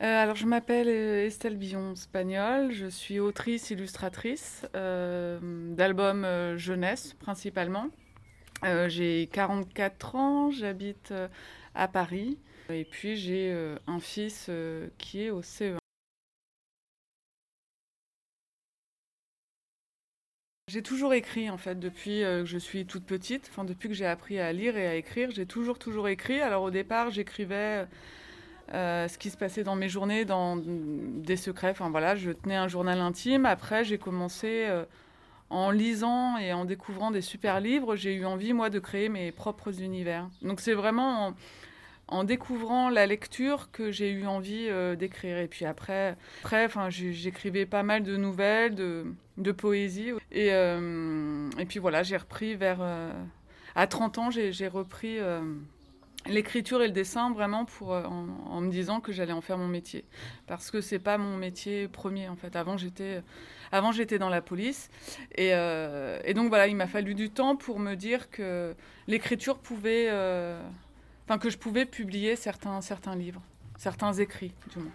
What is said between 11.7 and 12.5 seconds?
à Paris